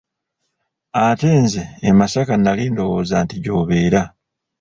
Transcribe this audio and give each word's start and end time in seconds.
Ate 1.05 1.29
nze 1.41 1.63
e 1.87 1.89
masaka 1.99 2.33
nali 2.37 2.63
ndowooza 2.71 3.15
nti 3.23 3.35
gy'obeera. 3.43 4.01